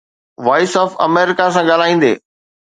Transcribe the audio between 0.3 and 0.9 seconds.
voice